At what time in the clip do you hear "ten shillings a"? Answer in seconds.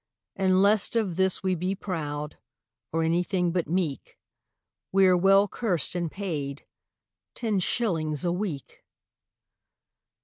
7.35-8.31